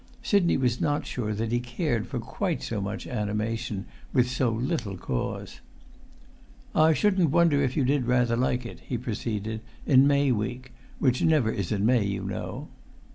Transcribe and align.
Sidney 0.23 0.57
was 0.57 0.81
not 0.81 1.05
sure 1.05 1.31
that 1.35 1.51
he 1.51 1.59
cared 1.59 2.07
for 2.07 2.17
quite 2.17 2.63
so 2.63 2.81
much 2.81 3.05
animation 3.05 3.85
with 4.11 4.27
so 4.27 4.49
little 4.49 4.97
cause. 4.97 5.59
"I 6.73 6.91
shouldn't 6.93 7.29
wonder 7.29 7.61
if 7.61 7.77
you 7.77 7.85
did 7.85 8.07
rather 8.07 8.35
like 8.35 8.65
it," 8.65 8.79
he 8.79 8.97
proceeded, 8.97 9.61
"in 9.85 10.07
May 10.07 10.31
week—which 10.31 11.21
never 11.21 11.51
is 11.51 11.71
in 11.71 11.85
May, 11.85 12.03
you 12.03 12.23
know." 12.23 12.69